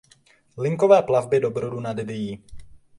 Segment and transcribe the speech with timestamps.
[0.57, 2.43] Linkové plavby do Brodu nad Dyjí.